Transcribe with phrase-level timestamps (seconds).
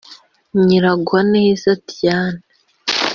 [0.65, 2.41] Nyiragwaneza Diane